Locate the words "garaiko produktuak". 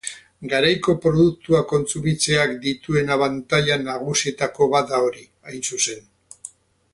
0.51-1.67